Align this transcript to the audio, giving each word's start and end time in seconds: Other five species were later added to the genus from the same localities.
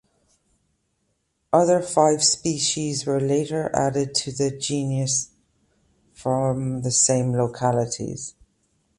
Other 1.53 1.79
five 1.79 2.23
species 2.23 3.05
were 3.05 3.19
later 3.19 3.69
added 3.75 4.15
to 4.15 4.31
the 4.31 4.49
genus 4.49 5.29
from 6.15 6.81
the 6.81 6.89
same 6.89 7.33
localities. 7.33 8.33